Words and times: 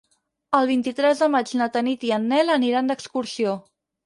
El 0.59 0.69
vint-i-tres 0.71 1.21
de 1.23 1.27
maig 1.33 1.53
na 1.59 1.67
Tanit 1.77 2.07
i 2.09 2.15
en 2.19 2.27
Nel 2.33 2.51
aniran 2.57 2.91
d'excursió. 2.93 3.55